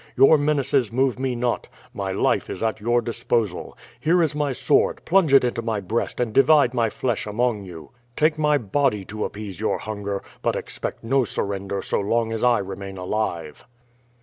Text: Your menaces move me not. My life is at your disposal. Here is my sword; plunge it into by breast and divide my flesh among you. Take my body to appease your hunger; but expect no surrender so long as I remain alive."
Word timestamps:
Your 0.17 0.35
menaces 0.39 0.91
move 0.91 1.19
me 1.19 1.35
not. 1.35 1.67
My 1.93 2.11
life 2.11 2.49
is 2.49 2.63
at 2.63 2.81
your 2.81 3.01
disposal. 3.03 3.77
Here 3.99 4.23
is 4.23 4.33
my 4.33 4.51
sword; 4.51 5.05
plunge 5.05 5.31
it 5.31 5.43
into 5.43 5.61
by 5.61 5.79
breast 5.79 6.19
and 6.19 6.33
divide 6.33 6.73
my 6.73 6.89
flesh 6.89 7.27
among 7.27 7.65
you. 7.65 7.91
Take 8.15 8.39
my 8.39 8.57
body 8.57 9.05
to 9.05 9.25
appease 9.25 9.59
your 9.59 9.77
hunger; 9.77 10.23
but 10.41 10.55
expect 10.55 11.03
no 11.03 11.23
surrender 11.23 11.83
so 11.83 11.99
long 11.99 12.31
as 12.33 12.43
I 12.43 12.57
remain 12.57 12.97
alive." 12.97 13.65